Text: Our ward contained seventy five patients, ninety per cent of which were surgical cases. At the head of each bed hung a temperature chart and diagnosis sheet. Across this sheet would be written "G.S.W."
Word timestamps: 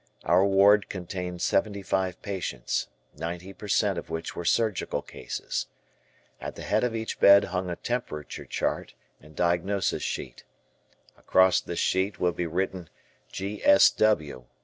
Our 0.23 0.43
ward 0.47 0.89
contained 0.89 1.43
seventy 1.43 1.83
five 1.83 2.19
patients, 2.23 2.87
ninety 3.15 3.53
per 3.53 3.67
cent 3.67 3.99
of 3.99 4.09
which 4.09 4.35
were 4.35 4.45
surgical 4.45 5.03
cases. 5.03 5.67
At 6.39 6.55
the 6.55 6.63
head 6.63 6.83
of 6.83 6.95
each 6.95 7.19
bed 7.19 7.43
hung 7.43 7.69
a 7.69 7.75
temperature 7.75 8.45
chart 8.45 8.95
and 9.21 9.35
diagnosis 9.35 10.01
sheet. 10.01 10.43
Across 11.19 11.61
this 11.61 11.77
sheet 11.77 12.19
would 12.19 12.35
be 12.35 12.47
written 12.47 12.89
"G.S.W." 13.31 14.45